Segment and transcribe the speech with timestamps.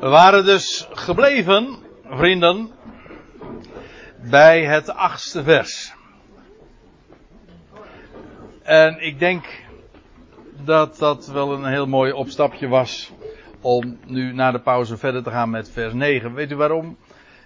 [0.00, 2.70] We waren dus gebleven, vrienden,
[4.30, 5.92] bij het achtste vers.
[8.62, 9.44] En ik denk
[10.64, 13.12] dat dat wel een heel mooi opstapje was
[13.60, 16.34] om nu na de pauze verder te gaan met vers 9.
[16.34, 16.96] Weet u waarom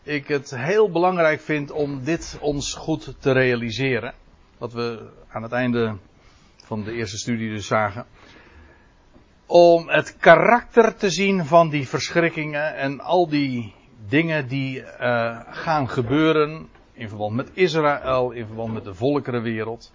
[0.03, 4.15] ik het heel belangrijk vind om dit ons goed te realiseren?
[4.59, 5.97] Wat we aan het einde
[6.65, 8.07] van de eerste studie dus zagen
[9.47, 13.75] om het karakter te zien van die verschrikkingen en al die
[14.09, 19.93] dingen die uh, gaan gebeuren in verband met Israël, in verband met de volkerenwereld.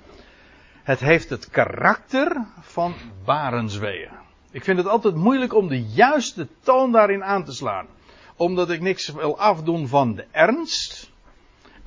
[0.84, 2.93] Het heeft het karakter van
[3.26, 4.12] barensweeën.
[4.52, 7.88] Ik vind het altijd moeilijk om de juiste toon daarin aan te slaan.
[8.35, 11.12] Omdat ik niks wil afdoen van de ernst.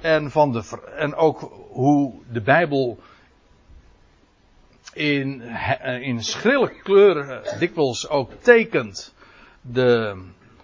[0.00, 0.62] En, van de,
[0.96, 2.98] en ook hoe de Bijbel
[4.92, 9.14] in, eh, in schrille kleuren eh, dikwijls ook tekent
[9.60, 10.22] de,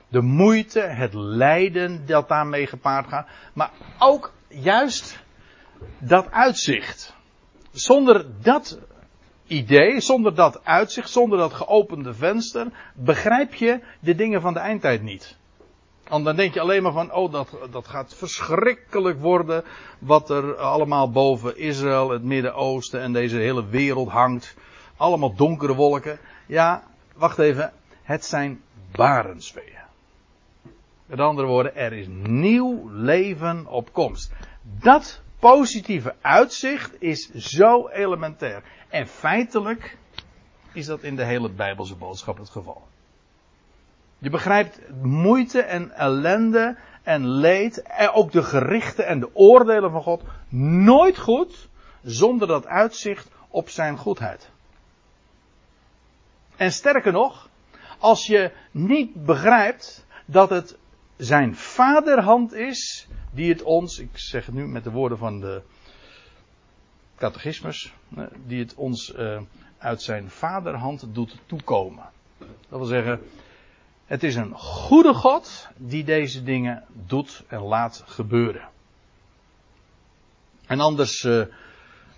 [0.08, 3.28] de moeite, het lijden dat daarmee gepaard gaat.
[3.52, 5.18] Maar ook juist
[5.98, 7.16] dat uitzicht.
[7.72, 8.78] Zonder dat
[9.46, 15.02] idee, zonder dat uitzicht, zonder dat geopende venster, begrijp je de dingen van de eindtijd
[15.02, 15.37] niet.
[16.08, 19.64] Want dan denk je alleen maar van, oh, dat, dat gaat verschrikkelijk worden.
[19.98, 24.56] Wat er allemaal boven Israël, het Midden-Oosten en deze hele wereld hangt.
[24.96, 26.18] Allemaal donkere wolken.
[26.46, 26.84] Ja,
[27.16, 27.72] wacht even.
[28.02, 29.76] Het zijn barensveeën.
[31.06, 34.32] Met andere woorden, er is nieuw leven op komst.
[34.62, 38.62] Dat positieve uitzicht is zo elementair.
[38.88, 39.96] En feitelijk
[40.72, 42.86] is dat in de hele Bijbelse boodschap het geval.
[44.18, 50.02] Je begrijpt moeite en ellende en leed, en ook de gerichten en de oordelen van
[50.02, 50.22] God,
[50.84, 51.68] nooit goed
[52.02, 54.50] zonder dat uitzicht op zijn goedheid.
[56.56, 57.48] En sterker nog,
[57.98, 60.78] als je niet begrijpt dat het
[61.16, 65.62] zijn vaderhand is die het ons, ik zeg het nu met de woorden van de
[67.16, 67.92] catechismus,
[68.46, 69.40] die het ons uh,
[69.78, 72.04] uit zijn vaderhand doet toekomen.
[72.38, 73.20] Dat wil zeggen,
[74.08, 78.68] het is een goede God die deze dingen doet en laat gebeuren.
[80.66, 81.44] En anders, uh,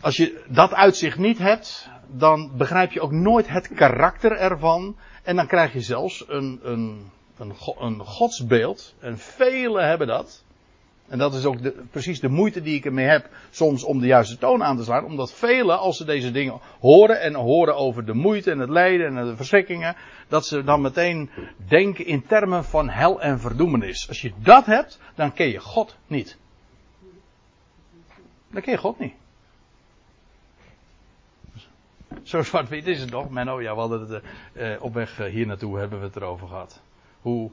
[0.01, 4.97] als je dat uitzicht niet hebt, dan begrijp je ook nooit het karakter ervan.
[5.23, 8.95] En dan krijg je zelfs een, een, een, een godsbeeld.
[9.01, 10.45] En velen hebben dat.
[11.11, 14.07] En dat is ook de, precies de moeite die ik ermee heb soms om de
[14.07, 15.05] juiste toon aan te slaan.
[15.05, 19.17] Omdat velen, als ze deze dingen horen en horen over de moeite en het lijden
[19.17, 19.97] en de verschrikkingen,
[20.29, 21.31] dat ze dan meteen
[21.69, 24.09] denken in termen van hel en verdoemenis.
[24.09, 26.39] Als je dat hebt, dan ken je God niet.
[28.51, 29.15] Dan ken je God niet.
[32.23, 33.31] Zo zwart-wit is het toch?
[33.31, 34.23] Menno, ja, we hadden het
[34.55, 36.83] uh, op weg hier naartoe hebben we het erover gehad.
[37.21, 37.51] Hoe,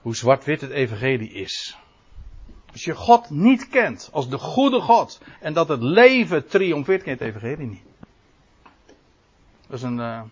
[0.00, 1.76] hoe zwart-wit het evangelie is.
[2.74, 7.16] Als je God niet kent als de goede God en dat het leven triomfeert, ken
[7.16, 7.82] je het evangelie niet.
[9.66, 10.22] Dat is een, uh,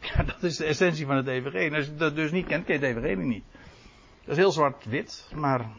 [0.14, 1.74] ja, dat is de essentie van het evangelie.
[1.74, 3.44] Als je dat dus niet kent, ken je het evangelie niet.
[4.20, 5.70] Dat is heel zwart-wit, maar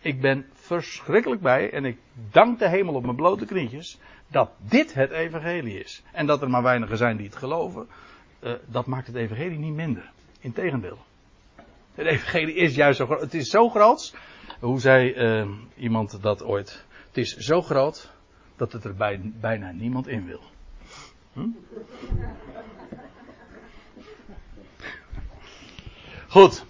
[0.00, 1.98] ik ben verschrikkelijk bij en ik
[2.30, 3.98] dank de hemel op mijn blote knietjes
[4.28, 6.02] dat dit het evangelie is.
[6.12, 7.88] En dat er maar weinigen zijn die het geloven,
[8.40, 10.10] uh, dat maakt het evangelie niet minder.
[10.40, 10.98] Integendeel.
[11.94, 13.20] Het evangelie is juist zo groot.
[13.20, 14.14] Het is zo groot
[14.60, 16.84] hoe zei uh, iemand dat ooit?
[17.06, 18.10] Het is zo groot
[18.56, 20.42] dat het er bij, bijna niemand in wil.
[21.32, 21.48] Hm?
[26.28, 26.64] Goed.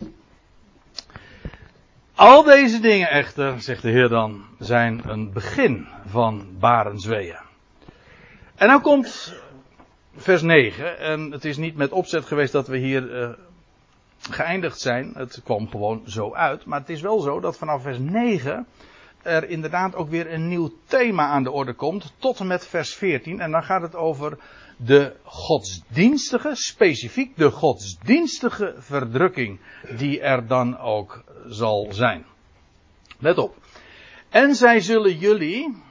[2.15, 7.39] Al deze dingen echter, zegt de Heer dan, zijn een begin van barensweeën.
[8.55, 9.35] En dan komt
[10.17, 10.99] vers 9.
[10.99, 13.31] En het is niet met opzet geweest dat we hier uh,
[14.31, 15.13] geëindigd zijn.
[15.15, 16.65] Het kwam gewoon zo uit.
[16.65, 18.67] Maar het is wel zo dat vanaf vers 9
[19.23, 22.15] er inderdaad ook weer een nieuw thema aan de orde komt.
[22.19, 23.41] Tot en met vers 14.
[23.41, 24.39] En dan gaat het over
[24.77, 29.61] de godsdienstige, specifiek de godsdienstige verdrukking
[29.97, 32.25] die er dan ook zal zijn.
[33.19, 33.57] Let op.
[34.29, 35.83] En zij zullen jullie,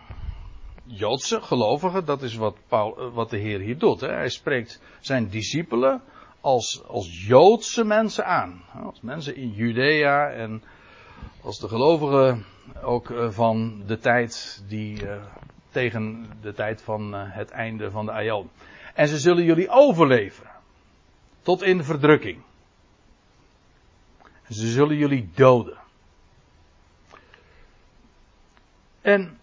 [0.83, 4.01] Joodse gelovigen, dat is wat, Paul, wat de Heer hier doet.
[4.01, 4.11] Hè.
[4.11, 6.01] Hij spreekt zijn discipelen
[6.45, 8.61] als, als Joodse mensen aan.
[8.83, 10.63] Als mensen in Judea en
[11.41, 12.45] als de gelovigen
[12.83, 15.23] ook eh, van de tijd die uh,
[15.69, 18.49] tegen de tijd van uh, het einde van de Aion.
[18.93, 20.51] En ze zullen jullie overleveren.
[21.41, 22.41] Tot in verdrukking.
[24.49, 25.77] Ze zullen jullie doden.
[29.01, 29.39] En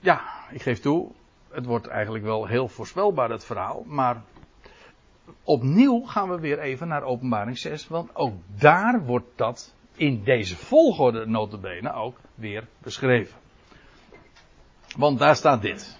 [0.00, 1.10] ja, ik geef toe,
[1.50, 4.22] het wordt eigenlijk wel heel voorspelbaar het verhaal, maar
[5.42, 10.56] opnieuw gaan we weer even naar openbaring 6, want ook daar wordt dat in deze
[10.56, 13.36] volgorde notabene ook weer beschreven.
[14.96, 15.98] Want daar staat dit.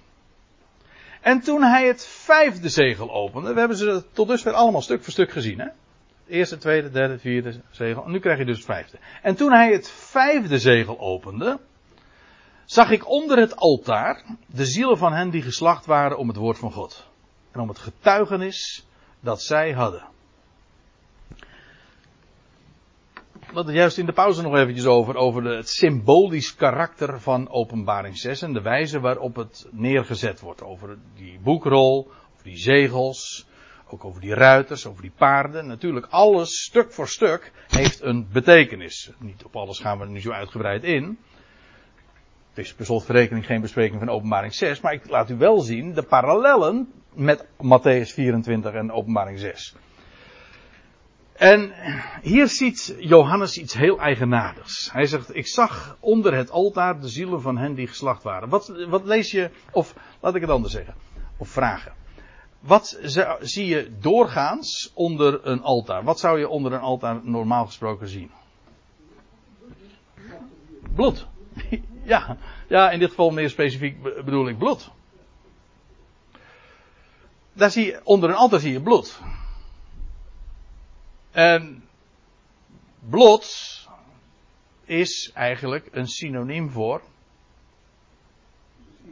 [1.21, 5.13] En toen hij het vijfde zegel opende, we hebben ze tot dusver allemaal stuk voor
[5.13, 5.69] stuk gezien, hè?
[6.27, 8.09] Eerste, tweede, derde, vierde zegel.
[8.09, 8.99] Nu krijg je dus het vijfde.
[9.23, 11.59] En toen hij het vijfde zegel opende,
[12.65, 16.59] zag ik onder het altaar de zielen van hen die geslacht waren om het woord
[16.59, 17.07] van God.
[17.53, 18.88] En om het getuigenis
[19.20, 20.06] dat zij hadden.
[23.31, 28.19] We hadden juist in de pauze nog eventjes over, over het symbolisch karakter van openbaring
[28.19, 30.62] 6 en de wijze waarop het neergezet wordt.
[30.62, 33.47] Over die boekrol, over die zegels,
[33.88, 35.67] ook over die ruiters, over die paarden.
[35.67, 39.11] Natuurlijk, alles stuk voor stuk heeft een betekenis.
[39.19, 41.19] Niet op alles gaan we nu zo uitgebreid in.
[42.58, 45.94] Het is per slotverrekening geen bespreking van openbaring 6, maar ik laat u wel zien
[45.94, 49.75] de parallellen met Matthäus 24 en openbaring 6.
[51.32, 51.72] En
[52.22, 54.93] hier ziet Johannes iets heel eigenaardigs.
[54.93, 58.49] Hij zegt, ik zag onder het altaar de zielen van hen die geslacht waren.
[58.49, 60.94] Wat, wat lees je, of laat ik het anders zeggen,
[61.37, 61.93] of vragen.
[62.60, 62.99] Wat
[63.40, 66.05] zie je doorgaans onder een altaar?
[66.05, 68.31] Wat zou je onder een altaar normaal gesproken zien?
[70.94, 71.26] Bloed.
[72.08, 72.37] Ja,
[72.69, 74.90] ja, in dit geval meer specifiek bedoel ik bloed.
[77.52, 79.20] Daar zie je, onder een altaar zie je bloed.
[81.31, 81.84] En
[83.08, 83.88] bloed
[84.84, 87.02] is eigenlijk een synoniem voor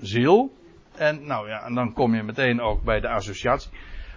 [0.00, 0.54] ziel.
[0.94, 3.70] En nou ja, en dan kom je meteen ook bij de associatie.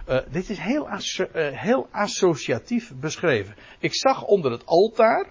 [0.07, 1.27] Uh, dit is heel, uh,
[1.59, 3.55] heel associatief beschreven.
[3.79, 5.27] Ik zag onder het altaar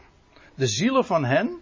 [0.55, 1.61] de zielen van hen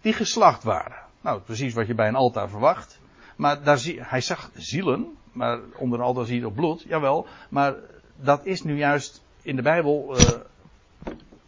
[0.00, 1.06] die geslacht waren.
[1.20, 3.00] Nou, precies wat je bij een altaar verwacht.
[3.36, 7.26] Maar daar zie, hij zag zielen, maar onder een altaar zie je ook bloed, jawel.
[7.48, 7.74] Maar
[8.16, 10.20] dat is nu juist in de Bijbel uh,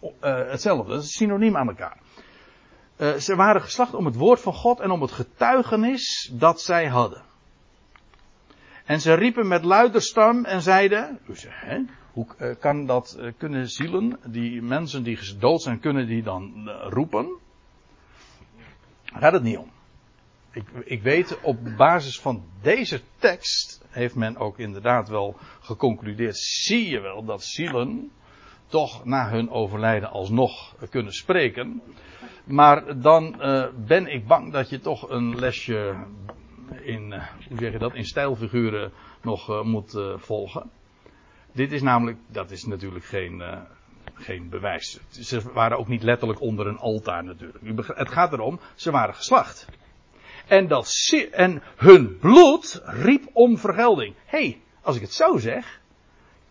[0.02, 0.92] uh, hetzelfde.
[0.92, 1.98] Dat is synoniem aan elkaar.
[2.96, 6.86] Uh, ze waren geslacht om het woord van God en om het getuigenis dat zij
[6.86, 7.22] hadden.
[8.84, 11.18] En ze riepen met luider stem en zeiden,
[12.12, 17.38] hoe kan dat, kunnen zielen, die mensen die gedood zijn, kunnen die dan roepen?
[19.18, 19.70] Daar het niet om.
[20.52, 26.36] Ik, ik weet, op basis van deze tekst heeft men ook inderdaad wel geconcludeerd.
[26.36, 28.10] Zie je wel dat zielen
[28.66, 31.82] toch na hun overlijden alsnog kunnen spreken.
[32.44, 36.06] Maar dan uh, ben ik bang dat je toch een lesje
[36.82, 38.92] in, uh, hoe zeg je dat, in stijlfiguren
[39.22, 40.70] nog uh, moet volgen.
[41.52, 43.42] Dit is namelijk, dat is natuurlijk geen,
[44.20, 44.98] geen bewijs.
[45.10, 47.86] Ze waren ook niet letterlijk onder een altaar natuurlijk.
[47.86, 49.68] Het gaat erom, ze waren geslacht.
[50.46, 54.14] En, dat, en hun bloed riep om vergelding.
[54.24, 55.80] Hé, hey, als ik het zo zeg,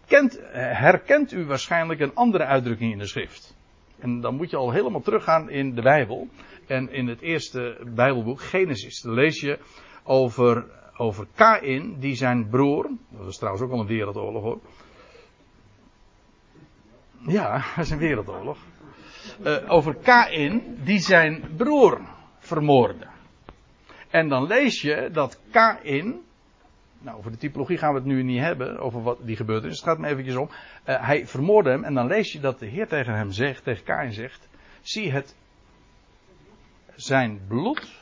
[0.05, 3.57] kent, herkent u waarschijnlijk een andere uitdrukking in de schrift.
[3.99, 6.27] En dan moet je al helemaal teruggaan in de Bijbel.
[6.67, 9.59] En in het eerste Bijbelboek, Genesis, dan lees je
[10.03, 10.65] over,
[10.97, 14.59] over Kain, die zijn broer, dat is trouwens ook al een wereldoorlog hoor.
[17.27, 18.57] Ja, dat is een wereldoorlog.
[19.43, 22.01] Uh, over Kain, die zijn broer
[22.39, 23.07] vermoordde.
[24.09, 26.21] En dan lees je dat Kain,
[26.99, 29.75] nou over de typologie gaan we het nu niet hebben, over wat die gebeurd is,
[29.75, 30.49] het gaat me eventjes om.
[30.49, 33.83] Uh, hij vermoordde hem en dan lees je dat de Heer tegen hem zegt, tegen
[33.83, 34.47] Kain zegt,
[34.81, 35.35] zie het,
[36.95, 37.99] zijn bloed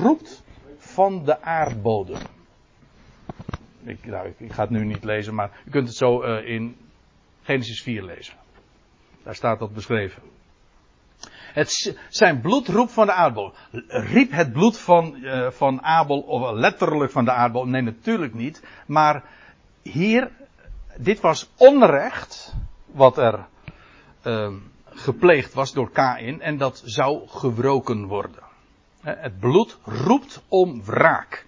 [0.00, 0.42] roept
[0.78, 2.20] van de aardbodem.
[3.82, 6.48] Ik, nou, ik, ik, ga het nu niet lezen, maar u kunt het zo uh,
[6.48, 6.76] in
[7.42, 8.34] Genesis 4 lezen.
[9.24, 10.22] Daar staat dat beschreven.
[11.52, 13.52] Het, zijn bloed roept van de aardbol.
[13.88, 17.66] Riep het bloed van, uh, van Abel, of letterlijk van de aardbol?
[17.66, 18.62] Nee, natuurlijk niet.
[18.86, 19.24] Maar
[19.82, 20.30] hier,
[20.96, 22.54] dit was onrecht
[22.86, 23.46] wat er
[24.26, 24.52] uh,
[24.84, 28.42] gepleegd was door Kain en dat zou gewroken worden.
[29.00, 31.46] Het bloed roept om wraak.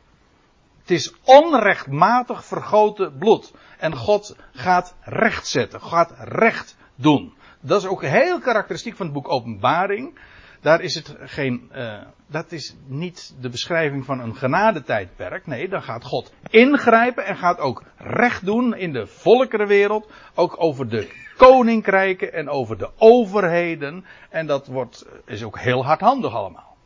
[0.81, 3.53] Het is onrechtmatig vergoten bloed.
[3.79, 7.35] En God gaat recht zetten, gaat recht doen.
[7.67, 10.19] Dat is ook heel karakteristiek van het boek Openbaring.
[10.61, 15.47] Daar is het geen, uh, dat is niet de beschrijving van een genadetijdperk.
[15.47, 20.11] Nee, dan gaat God ingrijpen en gaat ook recht doen in de volkerenwereld.
[20.35, 24.05] Ook over de koninkrijken en over de overheden.
[24.31, 26.77] En dat wordt, is ook heel hardhandig allemaal.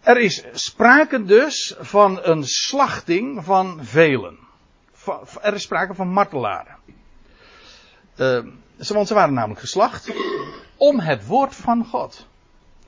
[0.00, 4.38] Er is sprake dus van een slachting van velen.
[5.42, 6.76] Er is sprake van martelaren.
[8.16, 8.44] Uh,
[8.88, 10.12] want ze waren namelijk geslacht
[10.76, 12.26] om het woord van God.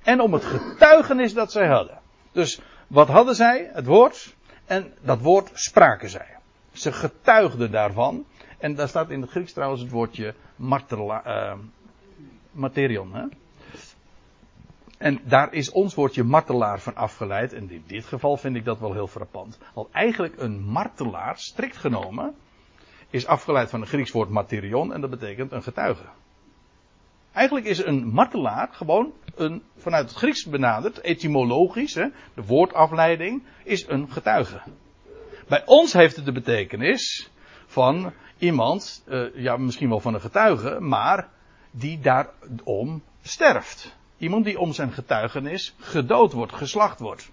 [0.02, 1.98] En om het getuigenis dat zij hadden.
[2.32, 3.70] Dus wat hadden zij?
[3.72, 4.34] Het woord.
[4.64, 6.36] En dat woord spraken zij.
[6.72, 8.24] Ze getuigden daarvan.
[8.58, 11.58] En daar staat in het Grieks trouwens het woordje martela, uh,
[12.50, 13.14] materion.
[13.14, 13.24] Hè?
[14.98, 17.52] En daar is ons woordje martelaar van afgeleid.
[17.52, 19.58] En in dit geval vind ik dat wel heel frappant.
[19.74, 22.34] Want eigenlijk een martelaar, strikt genomen,
[23.10, 24.92] is afgeleid van het Grieks woord materion.
[24.92, 26.04] En dat betekent een getuige.
[27.32, 33.88] Eigenlijk is een martelaar gewoon een, vanuit het Grieks benaderd, etymologisch, hè, de woordafleiding, is
[33.88, 34.60] een getuige.
[35.48, 37.30] Bij ons heeft het de betekenis
[37.66, 41.28] van iemand, uh, ja misschien wel van een getuige, maar
[41.70, 43.96] die daarom sterft.
[44.18, 47.30] Iemand die om zijn getuigenis gedood wordt, geslacht wordt.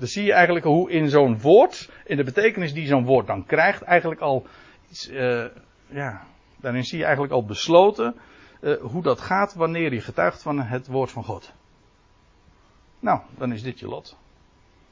[0.00, 3.46] Dan zie je eigenlijk hoe in zo'n woord, in de betekenis die zo'n woord dan
[3.46, 4.46] krijgt, eigenlijk al
[4.90, 5.44] iets, uh,
[5.86, 6.26] ja,
[6.56, 8.14] daarin zie je eigenlijk al besloten
[8.60, 11.52] uh, hoe dat gaat wanneer je getuigt van het woord van God.
[13.00, 14.18] Nou, dan is dit je lot.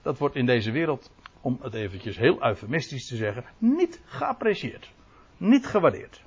[0.03, 4.93] Dat wordt in deze wereld, om het eventjes heel eufemistisch te zeggen, niet geapprecieerd.
[5.37, 6.23] Niet gewaardeerd.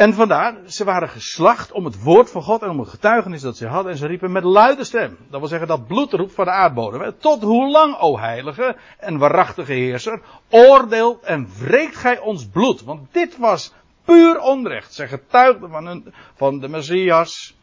[0.00, 3.56] En vandaar, ze waren geslacht om het woord van God en om het getuigenis dat
[3.56, 3.92] ze hadden.
[3.92, 5.16] En ze riepen met luide stem.
[5.30, 7.14] Dat wil zeggen dat bloedroep van de aardbodem.
[7.18, 12.82] Tot hoe lang, o heilige en waarachtige heerser, oordeelt en wreekt gij ons bloed.
[12.82, 13.72] Want dit was
[14.04, 14.94] puur onrecht.
[14.94, 17.56] Ze getuigden van, hun, van de Messias.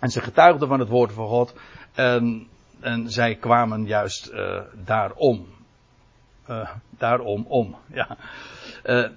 [0.00, 1.54] En ze getuigden van het woord van God.
[1.94, 2.46] En,
[2.80, 5.46] en zij kwamen juist uh, daarom.
[6.50, 7.76] Uh, daarom om.
[7.86, 8.16] Ja.
[8.84, 9.08] Uh,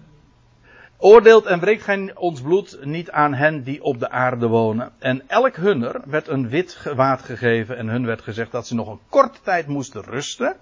[0.99, 4.91] Oordeelt en wreekt gij ons bloed niet aan hen die op de aarde wonen.
[4.99, 8.87] En elk hunner werd een wit gewaad gegeven en hun werd gezegd dat ze nog
[8.87, 10.55] een korte tijd moesten rusten.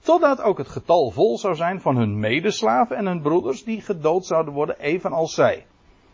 [0.00, 4.26] Totdat ook het getal vol zou zijn van hun medeslaven en hun broeders die gedood
[4.26, 5.66] zouden worden evenals zij.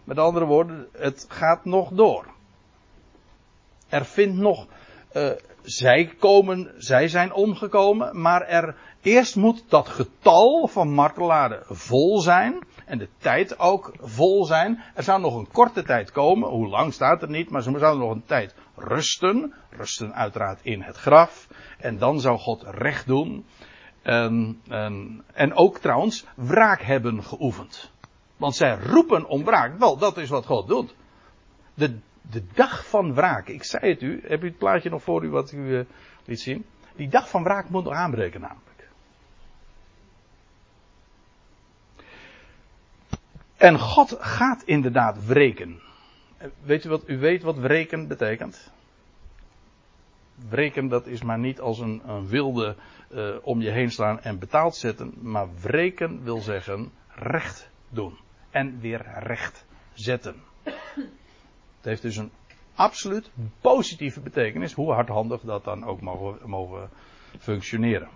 [0.05, 2.27] Met andere woorden, het gaat nog door.
[3.89, 4.67] Er vindt nog,
[5.13, 5.31] uh,
[5.63, 12.59] zij komen, zij zijn omgekomen, maar er eerst moet dat getal van martelaren vol zijn
[12.85, 14.83] en de tijd ook vol zijn.
[14.95, 18.07] Er zou nog een korte tijd komen, hoe lang staat er niet, maar ze zouden
[18.07, 19.55] nog een tijd rusten.
[19.71, 21.49] Rusten uiteraard in het graf.
[21.79, 23.45] En dan zou God recht doen.
[24.03, 24.61] En,
[25.35, 27.91] en, ook trouwens wraak hebben geoefend.
[28.37, 29.79] Want zij roepen om wraak.
[29.79, 30.95] Wel, dat is wat God doet.
[31.75, 31.99] De,
[32.31, 33.49] de dag van wraak.
[33.49, 34.23] Ik zei het u.
[34.27, 35.85] Heb u het plaatje nog voor u wat u uh,
[36.25, 36.65] liet zien?
[36.97, 38.74] Die dag van wraak moet nog aanbreken namelijk.
[43.57, 45.81] En God gaat inderdaad wreken.
[46.63, 48.73] Weet u wat, u weet wat wreken betekent?
[50.49, 52.77] Wreken dat is maar niet als een, een wilde
[53.09, 55.15] uh, om je heen slaan en betaald zetten.
[55.21, 58.19] Maar wreken wil zeggen recht doen.
[58.51, 60.35] En weer recht zetten.
[60.65, 62.31] Het heeft dus een
[62.75, 63.31] absoluut
[63.61, 64.73] positieve betekenis.
[64.73, 66.91] Hoe hardhandig dat dan ook mogen, mogen
[67.39, 68.09] functioneren.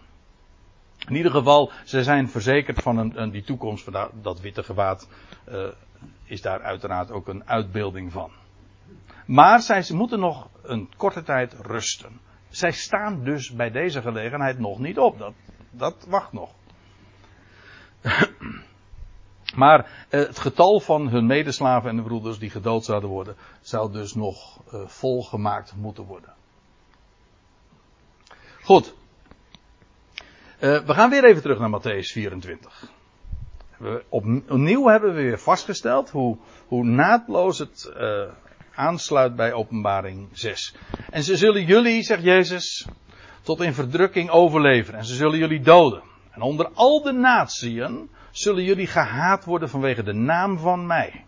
[1.06, 5.08] In ieder geval, ze zijn verzekerd van een, een die toekomst van dat, witte gewaad.
[5.48, 5.66] Uh,
[6.24, 8.30] is daar uiteraard ook een uitbeelding van.
[9.26, 12.20] Maar zij moeten nog een korte tijd rusten.
[12.48, 15.18] Zij staan dus bij deze gelegenheid nog niet op.
[15.18, 15.32] Dat,
[15.70, 16.50] dat wacht nog.
[19.54, 23.92] maar uh, het getal van hun medeslaven en de broeders die gedood zouden worden, zou
[23.92, 26.34] dus nog uh, volgemaakt moeten worden.
[28.62, 28.94] Goed.
[30.60, 32.90] Uh, we gaan weer even terug naar Matthäus 24.
[33.76, 38.22] We, opnieuw hebben we weer vastgesteld hoe, hoe naadloos het uh,
[38.74, 40.74] aansluit bij openbaring 6.
[41.10, 42.86] En ze zullen jullie, zegt Jezus,
[43.42, 44.98] tot in verdrukking overleveren.
[44.98, 46.02] En ze zullen jullie doden.
[46.30, 51.24] En onder al de natieën zullen jullie gehaat worden vanwege de naam van mij.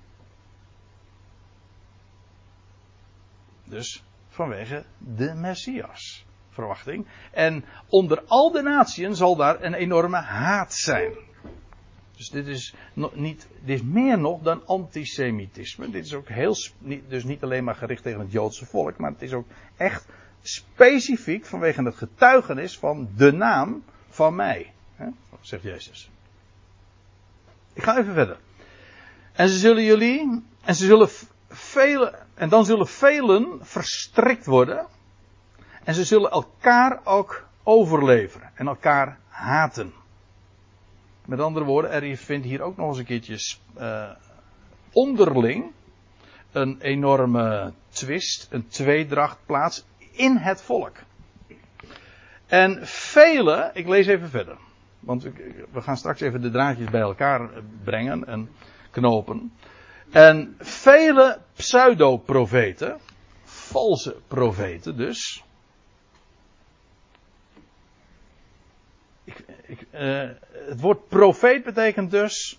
[3.65, 6.25] Dus vanwege de Messias
[6.61, 7.07] verwachting.
[7.31, 11.13] En onder al de natieën zal daar een enorme haat zijn.
[12.17, 12.75] Dus dit is,
[13.13, 15.91] niet, dit is meer nog dan antisemitisme.
[15.91, 16.57] Dit is ook heel,
[17.09, 20.07] dus niet alleen maar gericht tegen het Joodse volk, maar het is ook echt
[20.43, 24.73] specifiek vanwege het getuigenis van de naam van mij.
[24.95, 25.07] Hè,
[25.41, 26.11] zegt Jezus.
[27.73, 28.39] Ik ga even verder.
[29.33, 31.09] En ze zullen jullie, en ze zullen
[31.49, 34.87] velen, en dan zullen velen verstrikt worden
[35.85, 39.93] en ze zullen elkaar ook overleveren en elkaar haten.
[41.25, 44.11] Met andere woorden, er vindt hier ook nog eens een keertje uh,
[44.93, 45.73] onderling
[46.53, 50.97] een enorme twist, een tweedracht plaats in het volk.
[52.47, 54.57] En vele, ik lees even verder,
[55.01, 55.23] want
[55.73, 57.51] we gaan straks even de draadjes bij elkaar
[57.85, 58.51] brengen en
[58.91, 59.53] knopen.
[60.11, 62.99] En vele pseudoprofeten,
[63.45, 65.45] valse profeten dus,
[69.71, 72.59] ik, uh, het woord profeet betekent dus.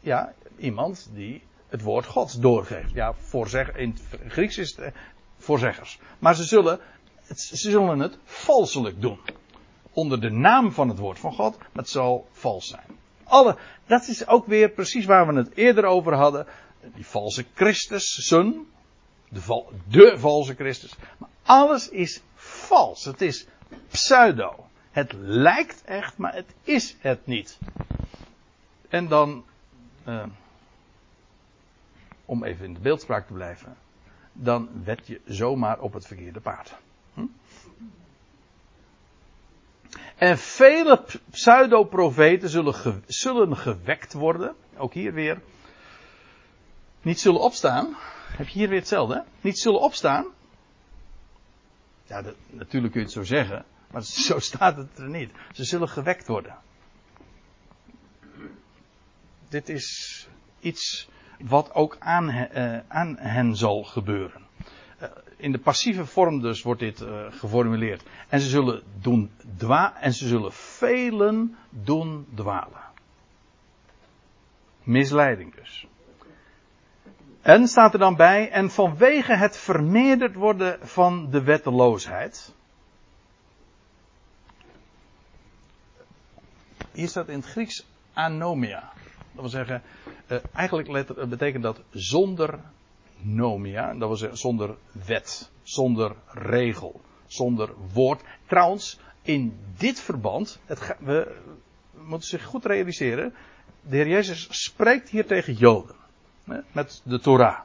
[0.00, 2.92] Ja, iemand die het woord Gods doorgeeft.
[2.92, 4.94] Ja, voorzeg, in het Grieks is het
[5.38, 5.98] voorzeggers.
[6.18, 6.80] Maar ze zullen,
[7.24, 9.18] het, ze zullen het valselijk doen.
[9.92, 12.98] Onder de naam van het woord van God, maar het zal vals zijn.
[13.24, 13.56] Alle,
[13.86, 16.46] dat is ook weer precies waar we het eerder over hadden.
[16.94, 18.66] Die valse Christussen.
[19.28, 20.94] De, de valse Christus.
[21.18, 23.04] Maar alles is vals.
[23.04, 23.46] Het is
[23.90, 24.64] pseudo.
[24.94, 27.58] Het lijkt echt, maar het is het niet.
[28.88, 29.44] En dan,
[30.06, 30.24] uh,
[32.24, 33.76] om even in de beeldspraak te blijven,
[34.32, 36.74] dan wed je zomaar op het verkeerde paard.
[37.14, 37.26] Hm?
[40.16, 44.54] En vele pseudoprofeten zullen, zullen gewekt worden.
[44.76, 45.40] Ook hier weer.
[47.02, 47.96] Niet zullen opstaan.
[48.36, 49.14] Heb je hier weer hetzelfde?
[49.14, 49.20] Hè?
[49.40, 50.26] Niet zullen opstaan.
[52.06, 53.64] Ja, natuurlijk kun je het zo zeggen.
[53.94, 55.30] Maar zo staat het er niet.
[55.52, 56.56] Ze zullen gewekt worden.
[59.48, 60.28] Dit is
[60.60, 61.08] iets
[61.38, 64.42] wat ook aan, uh, aan hen zal gebeuren.
[65.02, 68.02] Uh, in de passieve vorm dus wordt dit uh, geformuleerd.
[68.28, 72.82] En ze zullen doen dwa en ze zullen velen doen dwalen.
[74.82, 75.86] Misleiding dus.
[77.40, 82.54] En staat er dan bij, en vanwege het vermeerderd worden van de wetteloosheid.
[86.94, 88.92] Hier staat in het Grieks anomia.
[89.32, 89.82] Dat wil zeggen,
[90.28, 92.60] uh, eigenlijk letter, betekent dat zonder
[93.20, 93.94] nomia.
[93.94, 98.22] Dat wil zeggen zonder wet, zonder regel, zonder woord.
[98.46, 101.36] Trouwens, in dit verband, het, we,
[101.90, 103.34] we moeten zich goed realiseren.
[103.80, 105.96] De Heer Jezus spreekt hier tegen Joden.
[106.72, 107.58] Met de Torah.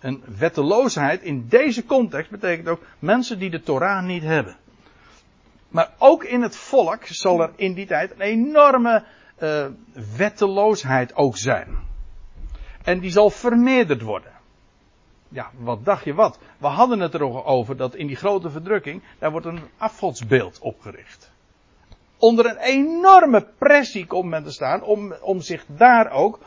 [0.00, 4.56] En wetteloosheid in deze context betekent ook mensen die de Torah niet hebben.
[5.72, 9.04] Maar ook in het volk zal er in die tijd een enorme
[9.38, 9.66] uh,
[10.16, 11.78] wetteloosheid ook zijn.
[12.82, 14.32] En die zal vermeerderd worden.
[15.28, 16.38] Ja, wat dacht je wat?
[16.58, 21.32] We hadden het er over dat in die grote verdrukking, daar wordt een afgodsbeeld opgericht.
[22.16, 26.38] Onder een enorme pressie komt men te staan om, om zich daar ook,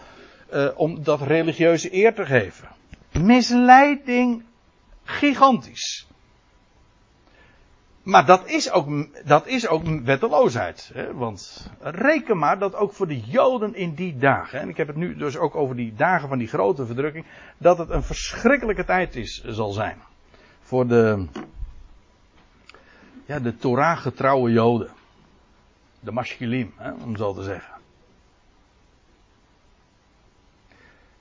[0.54, 2.67] uh, om dat religieuze eer te geven.
[3.12, 4.43] Misleiding
[5.04, 6.08] gigantisch.
[8.06, 8.88] Maar dat is ook,
[9.28, 10.91] dat is ook wetteloosheid.
[10.94, 11.13] Hè?
[11.13, 14.96] Want reken maar dat ook voor de Joden in die dagen, en ik heb het
[14.96, 17.26] nu dus ook over die dagen van die grote verdrukking,
[17.58, 19.98] dat het een verschrikkelijke tijd is, zal zijn.
[20.62, 21.26] Voor de,
[23.26, 24.89] ja, de Torah-getrouwe Joden.
[26.00, 27.75] De masculim, hè, om zo te zeggen.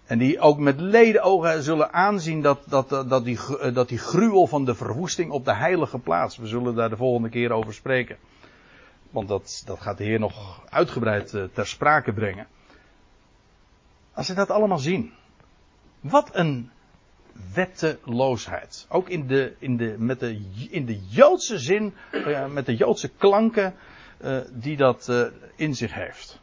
[0.06, 3.38] En die ook met ledenogen zullen aanzien dat, dat, dat, die,
[3.72, 6.36] dat die gruwel van de verwoesting op de heilige plaats.
[6.36, 8.16] We zullen daar de volgende keer over spreken.
[9.10, 12.46] Want dat, dat gaat de Heer nog uitgebreid eh, ter sprake brengen.
[14.12, 15.12] Als ze dat allemaal zien.
[16.00, 16.70] Wat een
[17.54, 18.86] wetteloosheid.
[18.88, 20.40] Ook in de, in de, met de,
[20.70, 23.74] in de Joodse zin, uh, met de Joodse klanken
[24.52, 26.40] die dat in zich heeft.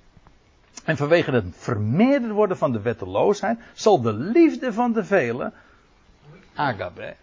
[0.83, 5.53] En vanwege het vermeerderd worden van de wetteloosheid zal de liefde van de velen,
[6.53, 7.15] agape,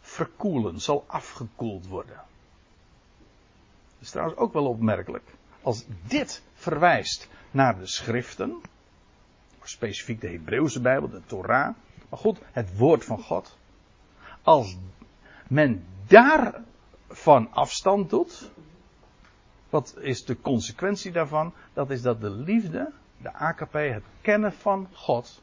[0.00, 2.16] verkoelen, zal afgekoeld worden.
[2.16, 5.24] Dat is trouwens ook wel opmerkelijk.
[5.62, 8.60] Als dit verwijst naar de schriften,
[9.62, 11.74] specifiek de Hebreeuwse Bijbel, de Torah,
[12.08, 13.56] maar goed, het woord van God.
[14.42, 14.76] Als
[15.48, 18.50] men daarvan afstand doet,
[19.70, 21.52] wat is de consequentie daarvan?
[21.72, 25.42] Dat is dat de liefde, de AKP, het kennen van God,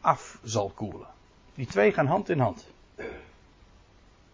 [0.00, 1.06] af zal koelen.
[1.54, 2.68] Die twee gaan hand in hand.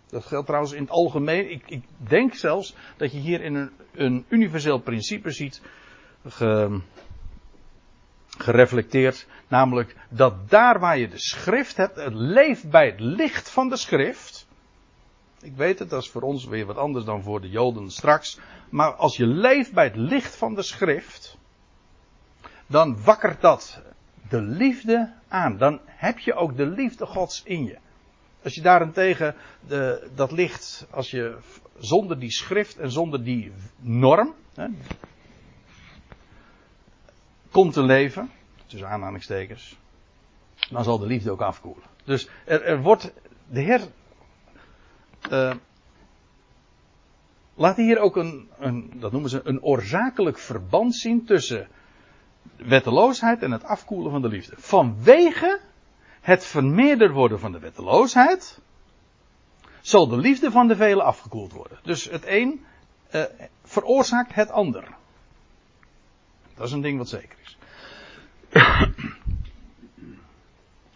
[0.07, 1.51] Dat geldt trouwens in het algemeen.
[1.51, 5.62] Ik, ik denk zelfs dat je hier in een, een universeel principe ziet
[6.27, 6.81] ge,
[8.38, 9.27] gereflecteerd.
[9.49, 13.77] Namelijk dat daar waar je de schrift hebt, het leeft bij het licht van de
[13.77, 14.43] schrift.
[15.44, 18.38] Ik weet het, dat is voor ons weer wat anders dan voor de Joden straks.
[18.68, 21.38] Maar als je leeft bij het licht van de schrift,
[22.66, 23.83] dan wakkert dat
[24.28, 25.57] de liefde aan.
[25.57, 27.78] Dan heb je ook de liefde Gods in je.
[28.42, 29.35] Als je daarentegen
[29.66, 31.37] de, dat licht, als je
[31.78, 34.66] zonder die schrift en zonder die norm hè,
[37.50, 38.30] komt te leven,
[38.66, 39.78] tussen aanhalingstekens,
[40.70, 41.85] dan zal de liefde ook afkoelen.
[42.04, 43.12] Dus er, er wordt,
[43.48, 43.80] de Heer
[45.30, 45.54] uh,
[47.54, 51.68] laat hier ook een, een, dat noemen ze een oorzakelijk verband zien tussen
[52.56, 54.54] wetteloosheid en het afkoelen van de liefde.
[54.58, 55.60] Vanwege
[56.20, 58.60] het vermeerder worden van de wetteloosheid,
[59.80, 61.78] zal de liefde van de velen afgekoeld worden.
[61.82, 62.64] Dus het een,
[63.14, 63.22] uh,
[63.64, 64.84] veroorzaakt het ander.
[66.54, 67.56] Dat is een ding wat zeker is.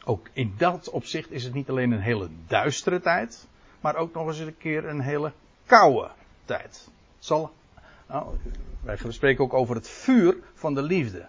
[0.04, 3.46] ook in dat opzicht is het niet alleen een hele duistere tijd,
[3.80, 5.32] maar ook nog eens een keer een hele
[5.66, 6.10] koude
[6.44, 6.88] tijd.
[7.18, 7.52] Zal,
[8.06, 8.36] nou,
[8.82, 11.26] wij spreken ook over het vuur van de liefde.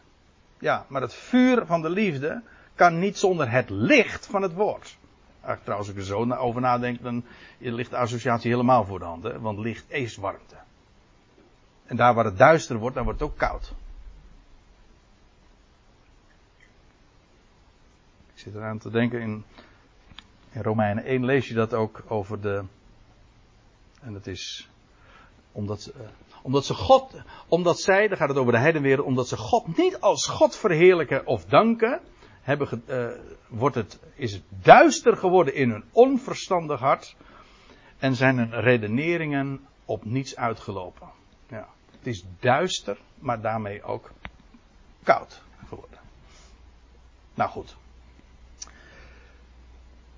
[0.59, 2.41] Ja, maar het vuur van de liefde
[2.75, 4.97] kan niet zonder het licht van het woord.
[5.41, 7.23] Trouwens, als ik er zo over nadenk, dan
[7.57, 9.23] ligt de associatie helemaal voor de hand.
[9.23, 9.39] Hè?
[9.39, 10.55] Want licht is warmte.
[11.85, 13.73] En daar waar het duister wordt, dan wordt het ook koud.
[18.33, 19.45] Ik zit eraan te denken, in,
[20.51, 22.63] in Romeinen 1 lees je dat ook over de.
[24.01, 24.69] En dat is
[25.51, 26.07] omdat, uh,
[26.41, 27.15] omdat ze God,
[27.47, 31.27] omdat zij, dan gaat het over de heidenwereld, omdat ze God niet als God verheerlijken
[31.27, 32.01] of danken,
[32.41, 33.07] hebben, uh,
[33.47, 37.15] wordt het, is het duister geworden in hun onverstandig hart
[37.97, 41.07] en zijn hun redeneringen op niets uitgelopen.
[41.47, 41.67] Ja.
[41.91, 44.12] Het is duister, maar daarmee ook
[45.03, 45.99] koud geworden.
[47.33, 47.75] Nou goed.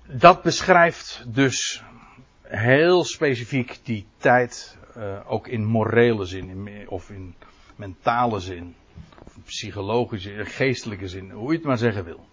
[0.06, 1.82] Dat beschrijft dus
[2.42, 7.34] heel specifiek die tijd, uh, ook in morele zin, in, of in
[7.76, 8.74] mentale zin,
[9.24, 12.26] of psychologische, geestelijke zin, hoe je het maar zeggen wil.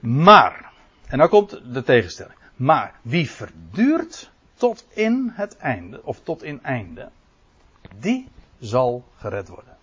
[0.00, 0.72] Maar,
[1.06, 2.38] en dan komt de tegenstelling.
[2.56, 7.10] Maar wie verduurt tot in het einde, of tot in einde,
[7.98, 9.76] die zal gered worden.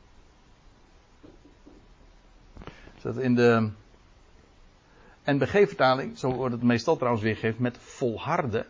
[3.01, 3.71] Dat in de
[5.25, 8.65] NBG-vertaling, zo wordt het meestal trouwens weergegeven met volharden,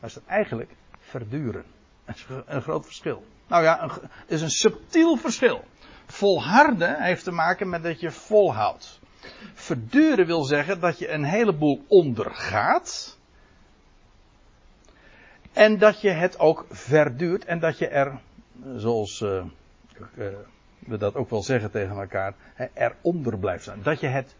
[0.00, 1.64] maar is dat eigenlijk verduren.
[2.04, 3.24] Dat is een groot verschil.
[3.46, 5.64] Nou ja, het is een subtiel verschil.
[6.06, 9.00] Volharden heeft te maken met dat je volhoudt.
[9.54, 13.18] Verduren wil zeggen dat je een heleboel ondergaat.
[15.52, 18.20] En dat je het ook verduurt en dat je er,
[18.76, 19.44] zoals uh,
[20.14, 20.26] uh,
[20.78, 22.34] we dat ook wel zeggen tegen elkaar,
[22.74, 23.82] eronder blijft staan.
[23.82, 24.34] Dat je het,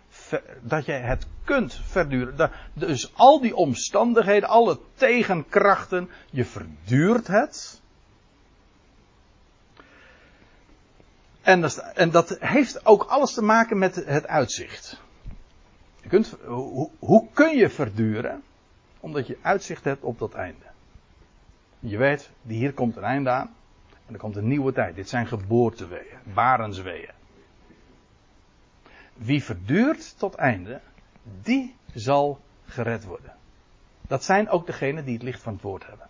[0.61, 2.51] dat je het kunt verduren.
[2.73, 7.81] Dus al die omstandigheden, alle tegenkrachten, je verduurt het.
[11.43, 15.01] En dat, en dat heeft ook alles te maken met het uitzicht.
[16.03, 18.43] Je kunt, hoe, hoe kun je verduren?
[19.01, 20.65] Omdat je uitzicht hebt op dat einde.
[21.79, 23.55] Je weet, hier komt een einde aan.
[24.07, 24.95] En er komt een nieuwe tijd.
[24.95, 27.16] Dit zijn geboorteweeën, barensweeën.
[29.17, 30.81] Wie verduurt tot einde,
[31.43, 33.35] die zal gered worden.
[34.07, 36.09] Dat zijn ook degenen die het licht van het woord hebben.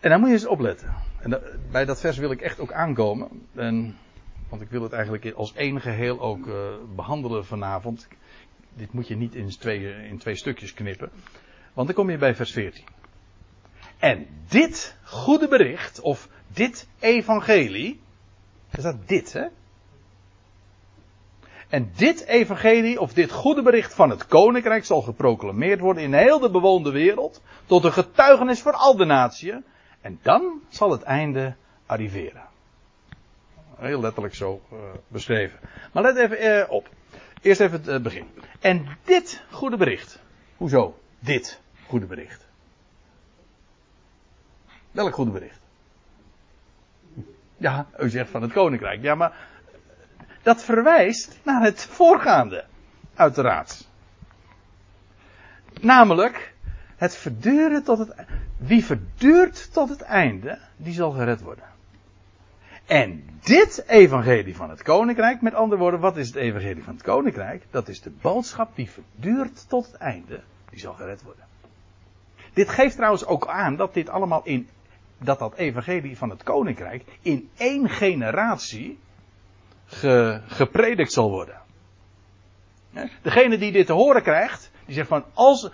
[0.00, 0.94] En dan moet je eens opletten.
[1.18, 3.46] En bij dat vers wil ik echt ook aankomen.
[3.54, 3.96] En,
[4.48, 6.54] want ik wil het eigenlijk als één geheel ook uh,
[6.94, 8.08] behandelen vanavond.
[8.74, 11.10] Dit moet je niet twee, in twee stukjes knippen.
[11.72, 12.84] Want dan kom je bij vers 14.
[14.00, 18.00] En dit goede bericht, of dit evangelie.
[18.70, 19.46] Er staat dit, hè?
[21.68, 26.38] En dit evangelie, of dit goede bericht van het koninkrijk, zal geproclameerd worden in heel
[26.38, 27.42] de bewoonde wereld.
[27.66, 29.64] Tot een getuigenis voor al de natieën.
[30.00, 31.54] En dan zal het einde
[31.86, 32.48] arriveren.
[33.76, 35.58] Heel letterlijk zo uh, beschreven.
[35.92, 36.88] Maar let even uh, op.
[37.42, 38.26] Eerst even het uh, begin.
[38.60, 40.18] En dit goede bericht.
[40.56, 40.98] Hoezo?
[41.18, 42.49] Dit goede bericht.
[44.90, 45.60] Welk goede bericht?
[47.56, 49.02] Ja, u zegt van het koninkrijk.
[49.02, 49.32] Ja, maar
[50.42, 52.64] dat verwijst naar het voorgaande.
[53.14, 53.88] Uiteraard.
[55.80, 56.54] Namelijk
[56.96, 58.14] het verduren tot het.
[58.56, 61.64] Wie verduurt tot het einde, die zal gered worden.
[62.86, 67.02] En dit evangelie van het koninkrijk, met andere woorden, wat is het evangelie van het
[67.02, 67.64] koninkrijk?
[67.70, 71.44] Dat is de boodschap die verduurt tot het einde, die zal gered worden.
[72.52, 74.68] Dit geeft trouwens ook aan dat dit allemaal in,
[75.22, 78.98] dat dat evangelie van het koninkrijk in één generatie
[79.86, 81.58] ge, gepredikt zal worden.
[83.22, 85.70] Degene die dit te horen krijgt, die zegt van, als,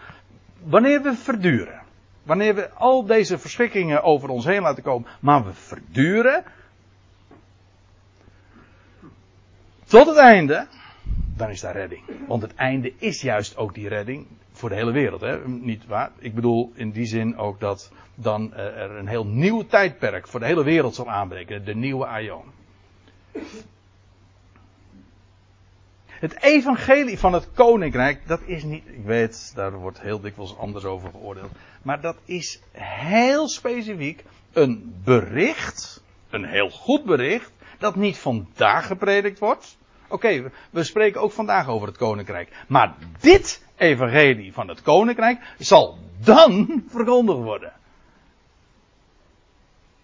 [0.63, 1.83] wanneer we verduren,
[2.23, 6.45] wanneer we al deze verschrikkingen over ons heen laten komen, maar we verduren,
[9.85, 10.67] tot het einde,
[11.37, 12.03] dan is daar redding.
[12.27, 14.27] Want het einde is juist ook die redding
[14.57, 15.21] voor de hele wereld.
[15.21, 15.49] Hè?
[15.49, 16.11] Niet waar?
[16.19, 20.41] Ik bedoel in die zin ook dat dan eh, er een heel nieuw tijdperk voor
[20.41, 21.65] de hele wereld zal aanbreken.
[21.65, 22.45] De nieuwe Aion.
[26.07, 30.85] Het evangelie van het koninkrijk, dat is niet, ik weet, daar wordt heel dikwijls anders
[30.85, 31.51] over geoordeeld.
[31.83, 39.39] Maar dat is heel specifiek een bericht, een heel goed bericht, dat niet vandaag gepredikt
[39.39, 39.77] wordt.
[40.09, 42.65] Oké, we spreken ook vandaag over het koninkrijk.
[42.69, 47.73] Maar dit evangelie van het koninkrijk zal dan verkondigd worden.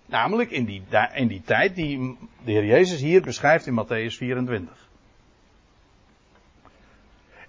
[0.06, 0.82] Namelijk in die,
[1.14, 4.88] in die tijd die de Heer Jezus hier beschrijft in Matthäus 24.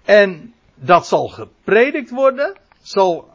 [0.04, 3.28] En dat zal gepredikt worden, zal,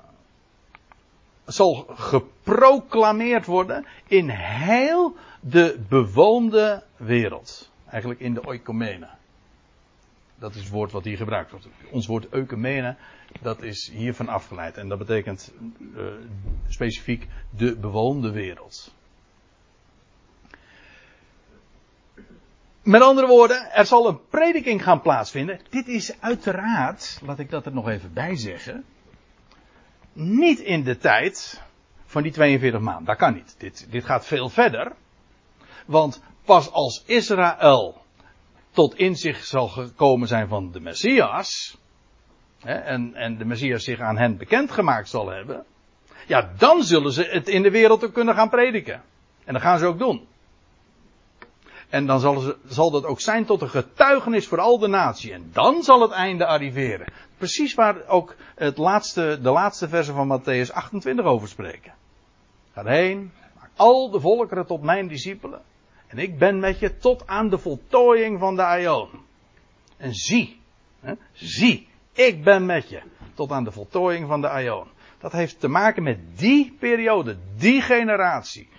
[1.45, 7.69] zal geproclameerd worden in heel de bewoonde wereld.
[7.89, 9.18] Eigenlijk in de oikomene.
[10.39, 11.67] Dat is het woord wat hier gebruikt wordt.
[11.91, 12.95] Ons woord eukumene,
[13.41, 14.77] dat is hiervan afgeleid.
[14.77, 15.53] En dat betekent
[15.95, 16.03] uh,
[16.67, 18.93] specifiek de bewoonde wereld.
[22.83, 25.59] Met andere woorden, er zal een prediking gaan plaatsvinden.
[25.69, 28.85] Dit is uiteraard, laat ik dat er nog even bij zeggen,
[30.13, 31.61] niet in de tijd
[32.05, 33.05] van die 42 maanden.
[33.05, 33.55] Dat kan niet.
[33.57, 34.91] Dit, dit gaat veel verder.
[35.85, 38.01] Want pas als Israël
[38.71, 41.77] tot inzicht zal gekomen zijn van de Messias,
[42.59, 45.65] hè, en, en de Messias zich aan hen bekendgemaakt zal hebben,
[46.27, 49.01] ja, dan zullen ze het in de wereld ook kunnen gaan prediken.
[49.45, 50.27] En dat gaan ze ook doen.
[51.89, 55.33] En dan zal, ze, zal dat ook zijn tot een getuigenis voor al de natie.
[55.33, 57.13] En dan zal het einde arriveren.
[57.37, 61.93] Precies waar ook het laatste, de laatste versen van Matthäus 28 over spreken.
[62.73, 65.61] Ga heen, maak al de volkeren tot mijn discipelen.
[66.09, 69.09] En ik ben met je tot aan de voltooiing van de aion.
[69.97, 70.59] En zie,
[70.99, 73.01] hè, zie, ik ben met je
[73.33, 74.87] tot aan de voltooiing van de aion.
[75.19, 78.69] Dat heeft te maken met die periode, die generatie.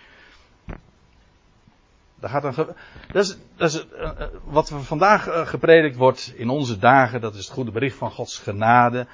[2.20, 2.74] Daar gaat een
[3.12, 4.10] dat is, dat is uh,
[4.44, 7.20] wat we vandaag uh, gepredikt wordt in onze dagen.
[7.20, 9.06] Dat is het goede bericht van Gods genade.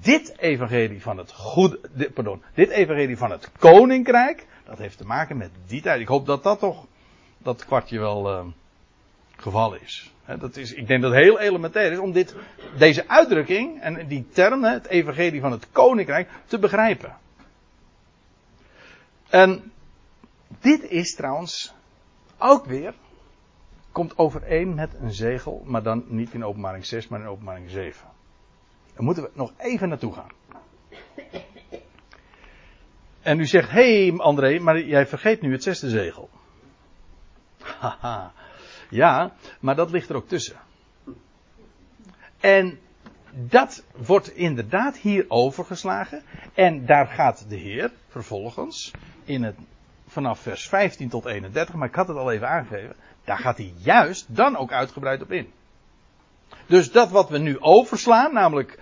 [0.00, 4.46] Dit evangelie van het goede, pardon, dit evangelie van het koninkrijk.
[4.64, 6.00] Dat heeft te maken met die tijd.
[6.00, 6.86] Ik hoop dat dat toch,
[7.42, 8.46] dat kwartje wel uh,
[9.36, 10.12] geval is.
[10.38, 10.72] Dat is.
[10.72, 12.34] Ik denk dat het heel elementair is om dit,
[12.78, 17.16] deze uitdrukking en die term, het evangelie van het koninkrijk, te begrijpen.
[19.28, 19.72] En
[20.60, 21.74] dit is trouwens
[22.38, 22.94] ook weer
[23.92, 28.06] komt overeen met een zegel, maar dan niet in openbaring 6, maar in openbaring 7.
[28.94, 30.30] Daar moeten we nog even naartoe gaan.
[33.22, 36.28] En u zegt, hé hey André, maar jij vergeet nu het zesde zegel.
[37.80, 38.32] Haha,
[38.90, 40.56] ja, maar dat ligt er ook tussen.
[42.40, 42.78] En
[43.32, 46.22] dat wordt inderdaad hier overgeslagen.
[46.54, 48.90] En daar gaat de Heer vervolgens
[49.24, 49.56] in het
[50.06, 52.96] vanaf vers 15 tot 31, maar ik had het al even aangegeven.
[53.24, 55.52] Daar gaat hij juist dan ook uitgebreid op in.
[56.66, 58.78] Dus dat wat we nu overslaan, namelijk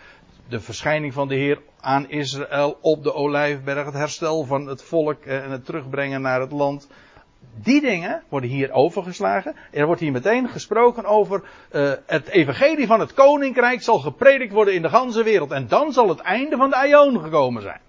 [0.48, 5.24] de verschijning van de Heer aan Israël op de Olijfberg, het herstel van het volk
[5.24, 6.88] en het terugbrengen naar het land.
[7.62, 9.56] Die dingen worden hier overgeslagen.
[9.70, 14.74] Er wordt hier meteen gesproken over uh, het evangelie van het koninkrijk zal gepredikt worden
[14.74, 15.50] in de ganse wereld.
[15.50, 17.80] En dan zal het einde van de Aion gekomen zijn.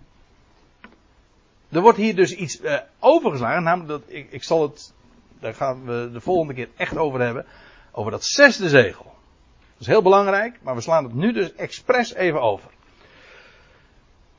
[1.71, 4.93] Er wordt hier dus iets uh, overgeslagen, namelijk dat, ik, ik zal het,
[5.39, 7.45] daar gaan we de volgende keer echt over hebben,
[7.91, 9.05] over dat zesde zegel.
[9.05, 12.69] Dat is heel belangrijk, maar we slaan het nu dus expres even over.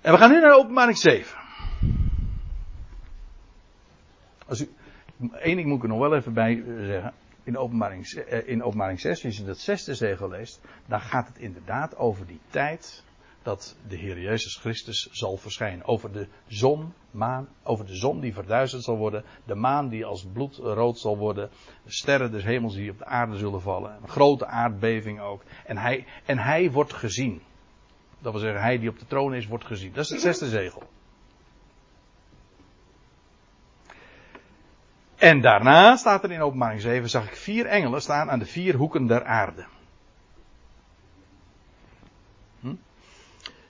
[0.01, 1.37] En we gaan nu naar openbaring 7.
[4.47, 4.71] Als u,
[5.41, 7.13] één ding moet ik er nog wel even bij eh, zeggen.
[7.45, 11.39] In openbaring, eh, in openbaring 6, als je dat zesde zegel leest, dan gaat het
[11.39, 13.05] inderdaad over die tijd
[13.43, 15.87] dat de Heer Jezus Christus zal verschijnen.
[15.87, 20.27] Over de zon, maan, over de zon die verduisterd zal worden, de maan die als
[20.33, 21.51] bloedrood zal worden,
[21.85, 25.43] de sterren des hemels die op de aarde zullen vallen, een grote aardbeving ook.
[25.67, 27.43] En hij, en hij wordt gezien.
[28.19, 29.93] Dat wil zeggen, hij die op de troon is, wordt gezien.
[29.93, 30.83] Dat is het zesde zegel.
[35.23, 38.75] En daarna staat er in openbaring 7, zag ik vier engelen staan aan de vier
[38.75, 39.65] hoeken der aarde.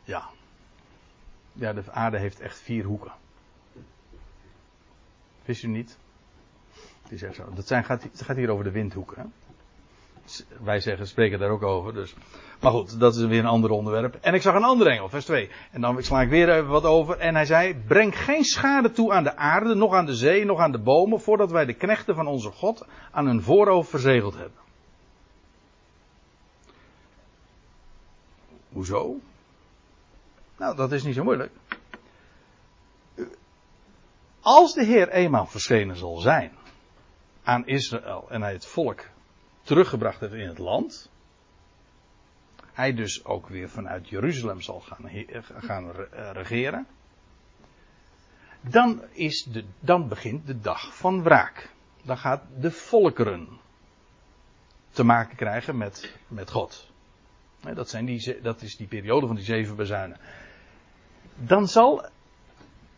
[0.04, 0.28] Ja.
[1.52, 3.12] Ja, de aarde heeft echt vier hoeken.
[5.44, 5.98] Wist u niet?
[7.02, 7.52] Het is echt zo.
[7.54, 9.16] Dat zijn, gaat, het gaat hier over de windhoeken.
[9.22, 9.51] Hè?
[10.60, 11.94] Wij zeggen, spreken daar ook over.
[11.94, 12.14] Dus.
[12.60, 14.18] Maar goed, dat is weer een ander onderwerp.
[14.20, 15.50] En ik zag een andere engel, vers 2.
[15.70, 17.18] En dan sla ik weer even wat over.
[17.18, 20.58] En hij zei: Breng geen schade toe aan de aarde, nog aan de zee, nog
[20.58, 24.60] aan de bomen, voordat wij de knechten van onze God aan hun voorhoofd verzegeld hebben.
[28.72, 29.16] Hoezo?
[30.56, 31.52] Nou, dat is niet zo moeilijk.
[34.40, 36.52] Als de Heer eenmaal verschenen zal zijn
[37.42, 39.00] aan Israël en hij het volk
[39.62, 41.10] teruggebracht heeft in het land,
[42.72, 45.10] hij dus ook weer vanuit Jeruzalem zal gaan,
[45.42, 45.90] gaan
[46.32, 46.86] regeren,
[48.60, 51.70] dan, is de, dan begint de dag van wraak.
[52.02, 53.48] Dan gaat de volkeren
[54.90, 56.90] te maken krijgen met, met God.
[57.74, 60.18] Dat, zijn die, dat is die periode van die zeven bezuinen.
[61.36, 62.06] Dan zal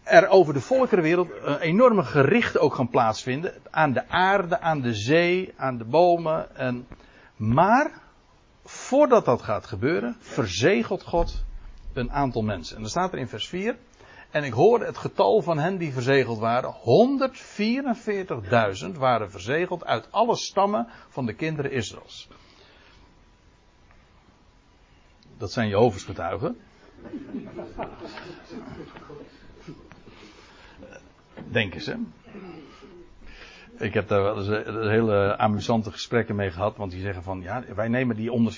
[0.05, 3.55] er over de volkerenwereld een enorme gericht ook gaan plaatsvinden.
[3.71, 6.57] Aan de aarde, aan de zee, aan de bomen.
[6.57, 6.87] En,
[7.37, 7.91] maar
[8.65, 11.45] voordat dat gaat gebeuren, verzegelt God
[11.93, 12.77] een aantal mensen.
[12.77, 13.77] En dan staat er in vers 4.
[14.31, 16.75] En ik hoorde het getal van hen die verzegeld waren.
[18.93, 22.29] 144.000 waren verzegeld uit alle stammen van de kinderen Israëls.
[25.37, 26.57] Dat zijn Jehovah's getuigen.
[31.51, 31.99] Denken ze.
[33.79, 36.77] Ik heb daar wel eens eh, hele amusante gesprekken mee gehad.
[36.77, 38.53] Want die zeggen van, ja, wij nemen die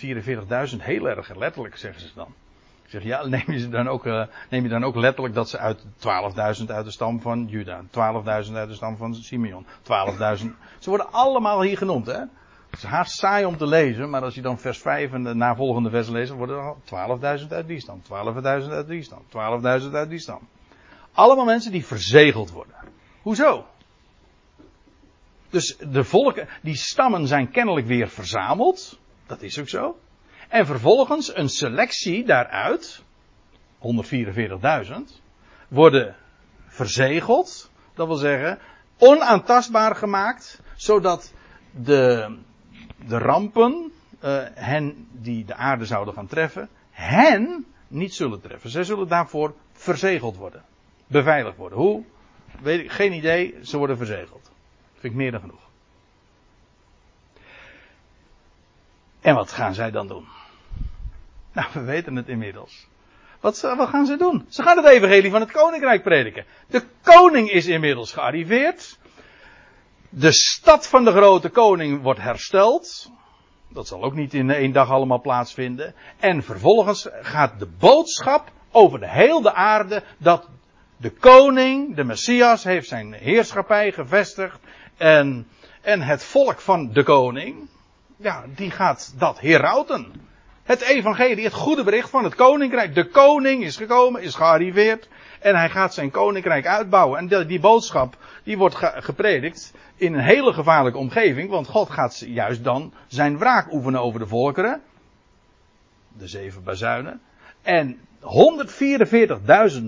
[0.72, 2.34] 144.000 heel erg letterlijk, zeggen ze dan.
[2.84, 5.58] Ik zeg, ja, neem je, dan ook, uh, neem je dan ook letterlijk dat ze
[5.58, 9.66] uit 12.000 uit de stam van Juda, 12.000 uit de stam van Simeon, 12.000.
[10.78, 12.20] Ze worden allemaal hier genoemd, hè.
[12.70, 15.34] Het is haast saai om te lezen, maar als je dan vers 5 en de
[15.34, 19.22] navolgende vers leest, worden er 12.000 uit die stam, 12.000 uit die stam,
[19.82, 20.40] 12.000 uit die stam.
[21.16, 22.74] Allemaal mensen die verzegeld worden.
[23.22, 23.66] Hoezo?
[25.50, 28.98] Dus de volken, die stammen zijn kennelijk weer verzameld.
[29.26, 29.98] Dat is ook zo.
[30.48, 33.02] En vervolgens een selectie daaruit,
[33.78, 35.20] 144.000,
[35.68, 36.16] worden
[36.66, 37.70] verzegeld.
[37.94, 38.58] Dat wil zeggen,
[38.98, 41.32] onaantastbaar gemaakt, zodat
[41.70, 42.36] de,
[43.06, 43.92] de rampen,
[44.24, 48.70] uh, hen die de aarde zouden gaan treffen, hen niet zullen treffen.
[48.70, 50.64] Zij zullen daarvoor verzegeld worden.
[51.06, 51.78] Beveiligd worden.
[51.78, 52.04] Hoe?
[52.86, 54.50] Geen idee, ze worden verzegeld.
[54.92, 55.64] Vind ik meer dan genoeg.
[59.20, 60.26] En wat gaan zij dan doen?
[61.52, 62.86] Nou, we weten het inmiddels.
[63.40, 64.46] Wat, wat, gaan ze doen?
[64.48, 66.44] Ze gaan het evangelie van het koninkrijk prediken.
[66.66, 68.98] De koning is inmiddels gearriveerd.
[70.08, 73.10] De stad van de grote koning wordt hersteld.
[73.68, 75.94] Dat zal ook niet in één dag allemaal plaatsvinden.
[76.18, 80.48] En vervolgens gaat de boodschap over de hele aarde dat
[80.96, 84.58] de koning, de Messias, heeft zijn heerschappij gevestigd.
[84.96, 85.46] En,
[85.80, 87.68] en het volk van de koning,
[88.16, 90.12] ja, die gaat dat herauten.
[90.62, 92.94] Het evangelie, het goede bericht van het koninkrijk.
[92.94, 95.08] De koning is gekomen, is gearriveerd.
[95.40, 97.18] En hij gaat zijn koninkrijk uitbouwen.
[97.18, 101.50] En die, die boodschap, die wordt gepredikt in een hele gevaarlijke omgeving.
[101.50, 104.82] Want God gaat juist dan zijn wraak oefenen over de volkeren.
[106.18, 107.20] De zeven bazuinen.
[107.62, 109.82] En 144.000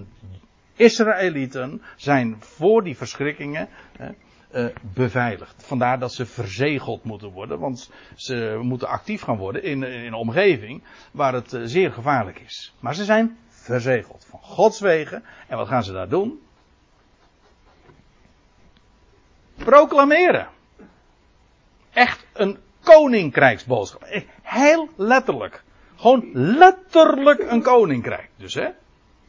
[0.79, 3.69] Israëlieten zijn voor die verschrikkingen
[4.53, 5.55] uh, beveiligd.
[5.67, 10.15] Vandaar dat ze verzegeld moeten worden, want ze moeten actief gaan worden in, in een
[10.15, 12.75] omgeving waar het uh, zeer gevaarlijk is.
[12.81, 15.25] Maar ze zijn verzegeld van Gods wegen.
[15.47, 16.41] En wat gaan ze daar doen?
[19.57, 20.49] Proclameren.
[21.93, 24.03] Echt een koninkrijksboodschap.
[24.03, 25.63] Eh, heel letterlijk.
[25.97, 28.31] Gewoon letterlijk een koninkrijk.
[28.37, 28.69] Dus hè.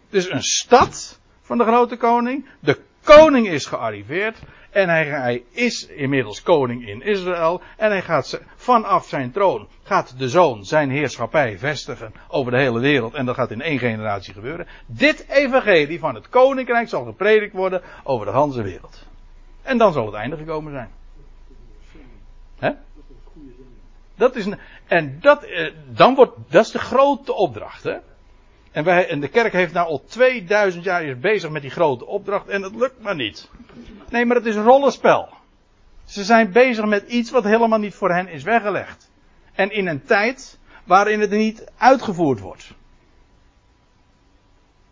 [0.10, 1.19] Dus een stad
[1.50, 2.46] van de grote koning.
[2.60, 4.38] De koning is gearriveerd.
[4.70, 7.62] En hij, is inmiddels koning in Israël.
[7.78, 12.80] En hij gaat vanaf zijn troon, gaat de zoon zijn heerschappij vestigen over de hele
[12.80, 13.14] wereld.
[13.14, 14.68] En dat gaat in één generatie gebeuren.
[14.86, 19.06] Dit evangelie van het koninkrijk zal gepredikt worden over de hele wereld.
[19.62, 20.90] En dan zal het einde gekomen zijn.
[22.60, 22.72] Hè?
[24.16, 24.48] Dat is,
[24.88, 27.84] en dat, eh, dan wordt, dat is de grote opdracht.
[27.84, 27.98] Hè?
[28.80, 32.62] En, wij, de kerk heeft nou al 2000 jaar bezig met die grote opdracht en
[32.62, 33.50] het lukt maar niet.
[34.10, 35.30] Nee, maar het is een rollenspel.
[36.06, 39.12] Ze zijn bezig met iets wat helemaal niet voor hen is weggelegd.
[39.54, 42.72] En in een tijd waarin het niet uitgevoerd wordt.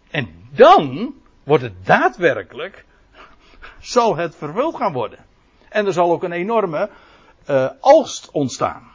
[0.10, 2.86] En dan wordt het daadwerkelijk,
[3.80, 5.20] zal het vervuld gaan worden.
[5.70, 6.90] En er zal ook een enorme
[7.50, 8.92] uh, oogst ontstaan.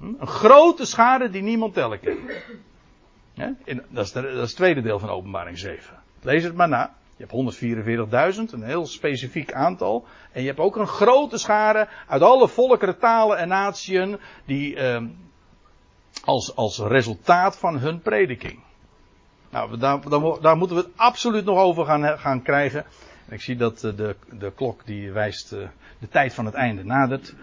[0.00, 2.16] Een grote schade die niemand tellen kan.
[3.34, 5.96] Dat, is dat is het tweede deel van openbaring 7.
[6.22, 6.94] Lees het maar na.
[7.16, 10.04] Je hebt 144.000, een heel specifiek aantal.
[10.32, 14.18] En je hebt ook een grote schare uit alle volkeren, talen en natieën.
[14.44, 15.02] Die eh,
[16.24, 18.58] als, als resultaat van hun prediking.
[19.50, 22.84] Nou, daar, daar, daar, moeten we het absoluut nog over gaan, gaan krijgen.
[23.28, 25.68] Ik zie dat de, de klok die wijst uh,
[25.98, 27.34] de tijd van het einde nadert.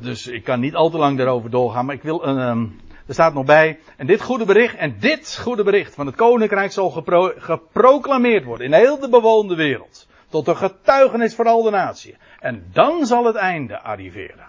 [0.00, 1.86] Dus ik kan niet al te lang daarover doorgaan.
[1.86, 5.38] Maar ik wil een, um, er staat nog bij, en dit goede bericht, en dit
[5.38, 10.06] goede bericht van het koninkrijk zal gepro geproclameerd worden in heel de bewoonde wereld.
[10.28, 12.16] Tot een getuigenis voor al de natie.
[12.40, 14.46] En dan zal het einde arriveren.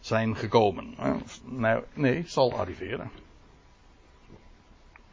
[0.00, 0.94] Zijn gekomen.
[1.44, 3.10] Nee, nee, zal arriveren.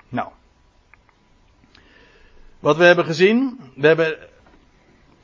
[0.09, 0.29] Nou.
[2.59, 4.17] Wat we hebben gezien, we hebben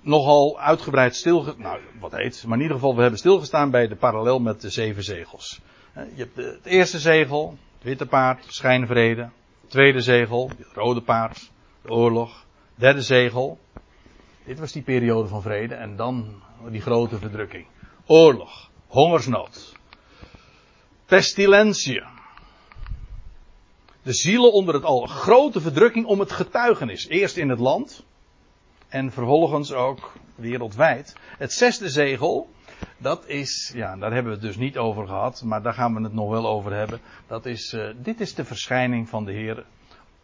[0.02, 3.96] nogal uitgebreid stilgestaan, nou wat heet, maar in ieder geval we hebben stilgestaan bij de
[3.96, 5.62] parallel met de zeven zegels
[5.98, 9.30] Je hebt het eerste zegel, het witte paard, schijnvrede.
[9.68, 12.46] Tweede zegel, het rode paard, de oorlog.
[12.76, 13.60] Derde zegel,
[14.46, 15.76] dit was die periode van vrede.
[15.76, 17.68] En dan die grote verdrukking.
[18.06, 19.78] Oorlog, hongersnood,
[21.06, 22.04] pestilentie.
[24.02, 27.08] De zielen onder het al grote verdrukking om het getuigenis.
[27.08, 28.06] Eerst in het land
[28.88, 31.16] en vervolgens ook wereldwijd.
[31.38, 32.50] Het zesde zegel,
[32.98, 36.02] dat is, ja, daar hebben we het dus niet over gehad, maar daar gaan we
[36.02, 37.00] het nog wel over hebben.
[37.28, 39.66] Dat is, uh, dit is de verschijning van de Heer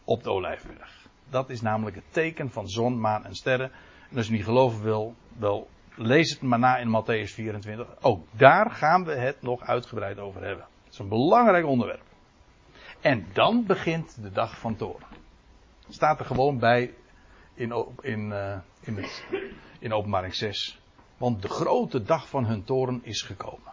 [0.04, 1.08] op de Olijfberg.
[1.30, 3.72] Dat is namelijk het teken van zon, maan en sterren.
[4.10, 7.88] En als je niet geloven wil, wel lees het maar na in Matthäus 24.
[8.02, 10.66] Ook daar gaan we het nog uitgebreid over hebben.
[10.84, 12.04] Het is een belangrijk onderwerp.
[13.02, 15.08] En dan begint de dag van toren.
[15.90, 16.94] Staat er gewoon bij
[17.54, 19.06] in, in, uh, in,
[19.80, 20.83] in openbaring 6.
[21.24, 23.72] Want de grote dag van hun toren is gekomen.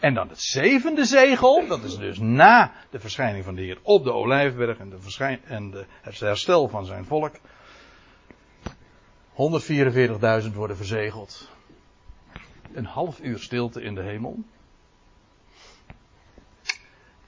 [0.00, 4.04] En dan het zevende zegel, dat is dus na de verschijning van de Heer op
[4.04, 7.34] de Olijfberg en, de verschijn, en de, het herstel van zijn volk.
[10.44, 11.50] 144.000 worden verzegeld.
[12.72, 14.38] Een half uur stilte in de hemel.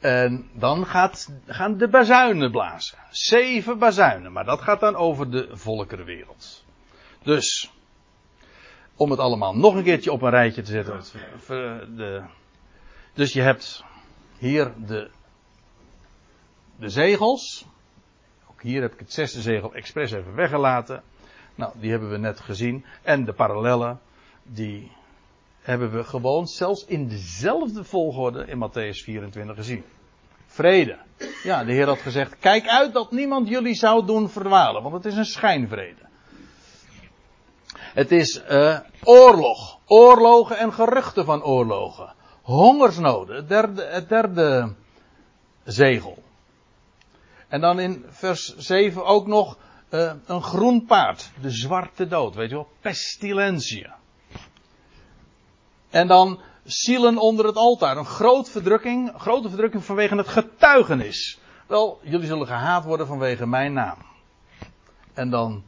[0.00, 2.98] En dan gaat, gaan de bazuinen blazen.
[3.10, 6.64] Zeven bazuinen, maar dat gaat dan over de volkerenwereld.
[7.22, 7.72] Dus,
[8.96, 11.02] om het allemaal nog een keertje op een rijtje te zetten.
[11.96, 12.22] De,
[13.12, 13.84] dus je hebt
[14.38, 15.10] hier de,
[16.78, 17.66] de zegels.
[18.50, 21.02] Ook hier heb ik het zesde zegel expres even weggelaten.
[21.54, 22.84] Nou, die hebben we net gezien.
[23.02, 24.00] En de parallellen,
[24.42, 24.92] die
[25.60, 29.84] hebben we gewoon zelfs in dezelfde volgorde in Matthäus 24 gezien.
[30.46, 30.98] Vrede.
[31.42, 35.04] Ja, de Heer had gezegd: Kijk uit dat niemand jullie zou doen verdwalen, want het
[35.04, 36.02] is een schijnvrede.
[37.94, 39.78] Het is uh, oorlog.
[39.86, 42.14] Oorlogen en geruchten van oorlogen.
[42.42, 43.36] Hongersnoden.
[43.36, 44.74] Het derde, het derde
[45.64, 46.22] zegel.
[47.48, 49.58] En dan in vers 7 ook nog
[49.90, 51.30] uh, een groen paard.
[51.40, 52.34] De zwarte dood.
[52.34, 52.68] Weet je wel?
[52.80, 53.86] Pestilentie.
[55.90, 57.96] En dan zielen onder het altaar.
[57.96, 61.38] Een groot verdrukking, grote verdrukking vanwege het getuigenis.
[61.66, 63.98] Wel, jullie zullen gehaat worden vanwege mijn naam.
[65.12, 65.62] En dan,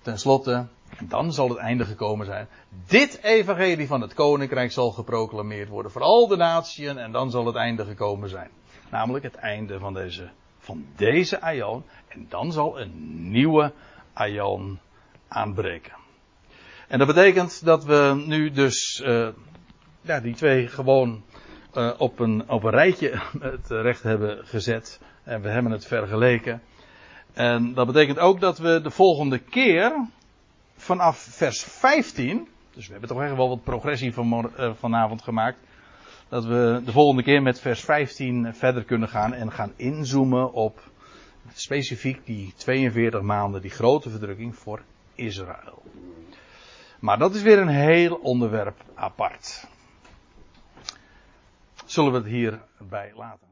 [0.00, 0.66] tenslotte,
[0.98, 2.48] en dan zal het einde gekomen zijn.
[2.86, 7.46] Dit evangelie van het koninkrijk zal geproclameerd worden voor al de naties en dan zal
[7.46, 8.50] het einde gekomen zijn.
[8.90, 11.84] Namelijk het einde van deze, van deze aion.
[12.08, 13.72] En dan zal een nieuwe
[14.12, 14.78] aion
[15.28, 15.92] aanbreken.
[16.88, 19.28] En dat betekent dat we nu dus uh,
[20.00, 21.22] ja, die twee gewoon
[21.74, 23.20] uh, op, een, op een rijtje
[23.68, 25.00] terecht hebben gezet.
[25.22, 26.62] En we hebben het vergeleken.
[27.32, 30.08] En dat betekent ook dat we de volgende keer
[30.82, 32.48] vanaf vers 15.
[32.74, 35.58] Dus we hebben toch echt wel wat progressie van, uh, vanavond gemaakt.
[36.28, 40.90] Dat we de volgende keer met vers 15 verder kunnen gaan en gaan inzoomen op
[41.54, 44.82] specifiek die 42 maanden, die grote verdrukking voor
[45.14, 45.82] Israël.
[47.00, 49.70] Maar dat is weer een heel onderwerp apart
[51.92, 53.46] zullen we het hierbij laten.